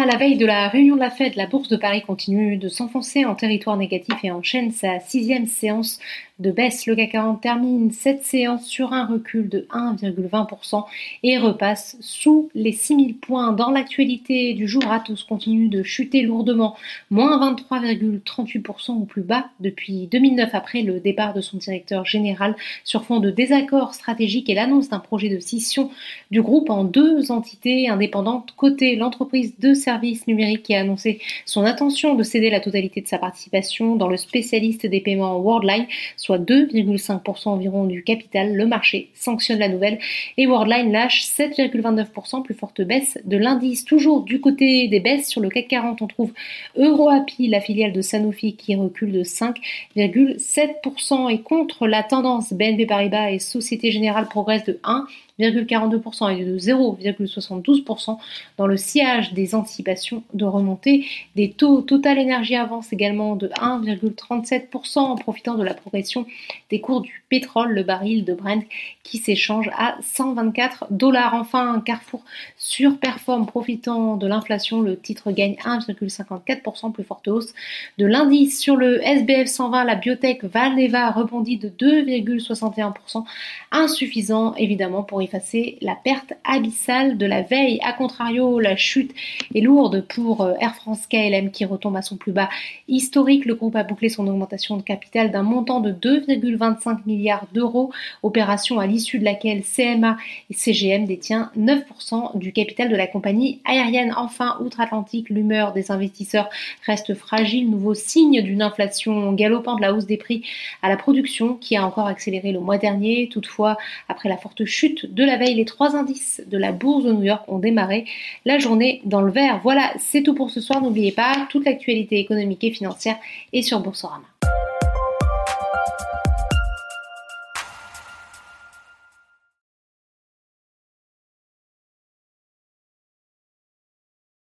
À 0.00 0.06
la 0.06 0.16
veille 0.16 0.38
de 0.38 0.46
la 0.46 0.68
réunion 0.68 0.94
de 0.94 1.00
la 1.00 1.10
Fed, 1.10 1.36
la 1.36 1.46
bourse 1.46 1.68
de 1.68 1.76
Paris 1.76 2.00
continue 2.00 2.56
de 2.56 2.70
s'enfoncer 2.70 3.26
en 3.26 3.34
territoire 3.34 3.76
négatif 3.76 4.14
et 4.22 4.30
enchaîne 4.30 4.70
sa 4.70 4.98
sixième 4.98 5.44
séance 5.44 5.98
de 6.40 6.50
baisse. 6.50 6.86
Le 6.86 6.96
CAC 6.96 7.12
40 7.12 7.40
termine 7.40 7.90
cette 7.90 8.24
séance 8.24 8.66
sur 8.66 8.92
un 8.92 9.06
recul 9.06 9.48
de 9.48 9.66
1,20% 9.70 10.84
et 11.22 11.38
repasse 11.38 11.96
sous 12.00 12.50
les 12.54 12.72
6000 12.72 13.16
points. 13.16 13.52
Dans 13.52 13.70
l'actualité 13.70 14.54
du 14.54 14.66
jour, 14.66 14.90
Atos 14.90 15.24
continue 15.24 15.68
de 15.68 15.82
chuter 15.82 16.22
lourdement, 16.22 16.76
moins 17.10 17.52
23,38% 17.52 19.02
au 19.02 19.04
plus 19.04 19.22
bas 19.22 19.46
depuis 19.60 20.06
2009 20.06 20.50
après 20.54 20.82
le 20.82 21.00
départ 21.00 21.34
de 21.34 21.40
son 21.40 21.58
directeur 21.58 22.04
général 22.04 22.56
sur 22.84 23.04
fond 23.04 23.20
de 23.20 23.30
désaccords 23.30 23.94
stratégiques 23.94 24.48
et 24.48 24.54
l'annonce 24.54 24.88
d'un 24.88 24.98
projet 24.98 25.28
de 25.28 25.38
scission 25.38 25.90
du 26.30 26.42
groupe 26.42 26.70
en 26.70 26.84
deux 26.84 27.30
entités 27.30 27.88
indépendantes. 27.88 28.54
Côté 28.56 28.96
l'entreprise 28.96 29.54
de 29.58 29.74
services 29.74 30.26
numériques 30.26 30.62
qui 30.62 30.74
a 30.74 30.80
annoncé 30.80 31.20
son 31.44 31.64
intention 31.64 32.14
de 32.14 32.22
céder 32.22 32.50
la 32.50 32.60
totalité 32.60 33.00
de 33.00 33.08
sa 33.08 33.18
participation 33.18 33.96
dans 33.96 34.08
le 34.08 34.16
spécialiste 34.16 34.86
des 34.86 35.00
paiements 35.00 35.38
Worldline, 35.38 35.86
soit 36.30 36.38
2,5% 36.38 37.48
environ 37.48 37.86
du 37.86 38.04
capital. 38.04 38.54
Le 38.54 38.64
marché 38.64 39.10
sanctionne 39.14 39.58
la 39.58 39.68
nouvelle 39.68 39.98
et 40.36 40.46
Worldline 40.46 40.92
lâche 40.92 41.24
7,29%, 41.24 42.44
plus 42.44 42.54
forte 42.54 42.82
baisse 42.82 43.18
de 43.24 43.36
l'indice. 43.36 43.84
Toujours 43.84 44.22
du 44.22 44.40
côté 44.40 44.86
des 44.86 45.00
baisses 45.00 45.28
sur 45.28 45.40
le 45.40 45.48
CAC 45.48 45.66
40, 45.66 46.02
on 46.02 46.06
trouve 46.06 46.32
EuroAPI, 46.78 47.48
la 47.48 47.60
filiale 47.60 47.92
de 47.92 48.00
Sanofi, 48.00 48.54
qui 48.54 48.76
recule 48.76 49.10
de 49.10 49.24
5,7% 49.24 51.32
et 51.32 51.40
contre 51.40 51.88
la 51.88 52.04
tendance 52.04 52.52
BNP 52.52 52.86
Paribas 52.86 53.32
et 53.32 53.40
Société 53.40 53.90
Générale 53.90 54.28
progresse 54.28 54.62
de 54.64 54.78
1 54.84 55.06
0,42% 55.40 56.36
et 56.36 56.44
de 56.44 56.58
0,72% 56.58 58.18
dans 58.56 58.66
le 58.66 58.76
sillage 58.76 59.32
des 59.32 59.54
anticipations 59.54 60.22
de 60.34 60.44
remontée 60.44 61.06
des 61.36 61.50
taux. 61.50 61.82
Total 61.82 62.18
Énergie 62.18 62.56
avance 62.56 62.92
également 62.92 63.36
de 63.36 63.48
1,37% 63.48 64.98
en 64.98 65.16
profitant 65.16 65.54
de 65.54 65.64
la 65.64 65.74
progression 65.74 66.26
des 66.70 66.80
cours 66.80 67.00
du 67.00 67.22
pétrole, 67.28 67.72
le 67.72 67.82
baril 67.82 68.24
de 68.24 68.34
Brent 68.34 68.64
qui 69.02 69.18
s'échange 69.18 69.70
à 69.76 69.96
124 70.02 70.86
dollars. 70.90 71.34
Enfin, 71.34 71.82
Carrefour 71.84 72.22
surperforme 72.56 73.46
profitant 73.46 74.16
de 74.16 74.26
l'inflation. 74.26 74.82
Le 74.82 74.98
titre 74.98 75.32
gagne 75.32 75.54
1,54%, 75.64 76.92
plus 76.92 77.04
forte 77.04 77.28
hausse 77.28 77.54
de 77.98 78.06
l'indice. 78.06 78.60
Sur 78.60 78.76
le 78.76 79.04
SBF 79.04 79.46
120, 79.48 79.84
la 79.84 79.94
biotech 79.94 80.44
Valneva 80.44 81.10
rebondit 81.10 81.56
de 81.56 81.68
2,61%, 81.68 83.24
insuffisant 83.72 84.54
évidemment 84.54 85.02
pour 85.02 85.22
effacer 85.30 85.78
la 85.80 85.94
perte 85.94 86.32
abyssale 86.44 87.16
de 87.16 87.26
la 87.26 87.42
veille. 87.42 87.78
A 87.84 87.92
contrario, 87.92 88.58
la 88.58 88.76
chute 88.76 89.14
est 89.54 89.60
lourde 89.60 90.04
pour 90.08 90.40
euh, 90.40 90.54
Air 90.60 90.74
France 90.74 91.06
KLM 91.06 91.52
qui 91.52 91.64
retombe 91.64 91.96
à 91.96 92.02
son 92.02 92.16
plus 92.16 92.32
bas 92.32 92.48
historique. 92.88 93.44
Le 93.44 93.54
groupe 93.54 93.76
a 93.76 93.84
bouclé 93.84 94.08
son 94.08 94.26
augmentation 94.26 94.76
de 94.76 94.82
capital 94.82 95.30
d'un 95.30 95.44
montant 95.44 95.80
de 95.80 95.92
2,25 95.92 97.06
milliards 97.06 97.46
d'euros, 97.54 97.92
opération 98.24 98.80
à 98.80 98.86
l'issue 98.86 99.20
de 99.20 99.24
laquelle 99.24 99.62
CMA 99.62 100.16
et 100.50 100.54
CGM 100.54 101.04
détient 101.04 101.52
9% 101.56 102.36
du 102.36 102.52
capital 102.52 102.88
de 102.88 102.96
la 102.96 103.06
compagnie 103.06 103.60
aérienne. 103.64 104.12
Enfin, 104.16 104.56
outre-Atlantique, 104.60 105.30
l'humeur 105.30 105.72
des 105.72 105.92
investisseurs 105.92 106.50
reste 106.86 107.14
fragile, 107.14 107.70
nouveau 107.70 107.94
signe 107.94 108.42
d'une 108.42 108.62
inflation 108.62 109.32
galopante, 109.32 109.80
la 109.80 109.94
hausse 109.94 110.06
des 110.06 110.16
prix 110.16 110.44
à 110.82 110.88
la 110.88 110.96
production 110.96 111.54
qui 111.54 111.76
a 111.76 111.86
encore 111.86 112.08
accéléré 112.08 112.50
le 112.50 112.58
mois 112.58 112.78
dernier. 112.78 113.28
Toutefois, 113.28 113.76
après 114.08 114.28
la 114.28 114.36
forte 114.36 114.64
chute 114.64 115.14
de 115.14 115.19
de 115.20 115.24
la 115.26 115.36
veille, 115.36 115.54
les 115.54 115.66
trois 115.66 115.96
indices 115.96 116.42
de 116.46 116.56
la 116.56 116.72
bourse 116.72 117.04
de 117.04 117.12
New 117.12 117.24
York 117.24 117.44
ont 117.46 117.58
démarré 117.58 118.06
la 118.46 118.58
journée 118.58 119.02
dans 119.04 119.20
le 119.20 119.30
vert. 119.30 119.60
Voilà, 119.62 119.92
c'est 119.98 120.22
tout 120.22 120.34
pour 120.34 120.50
ce 120.50 120.62
soir. 120.62 120.80
N'oubliez 120.80 121.12
pas, 121.12 121.46
toute 121.50 121.66
l'actualité 121.66 122.18
économique 122.18 122.64
et 122.64 122.70
financière 122.70 123.16
est 123.52 123.62
sur 123.62 123.80
Boursorama. 123.80 124.24